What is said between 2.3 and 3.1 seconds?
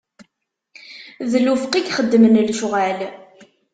lecɣwal.